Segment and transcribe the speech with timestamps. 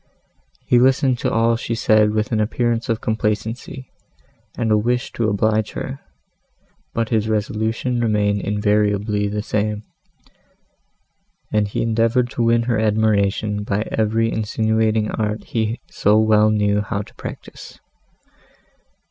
[0.65, 3.91] He listened to all she said with an appearance of complacency
[4.57, 5.99] and of a wish to oblige her;
[6.91, 9.83] but his resolution remained invariably the same,
[11.53, 16.81] and he endeavoured to win her admiration by every insinuating art he so well knew
[16.81, 17.79] how to practise.